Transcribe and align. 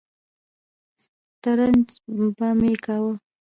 سترنج 1.03 1.87
به 2.37 2.47
مې 2.59 2.73
کاوه. 2.83 3.13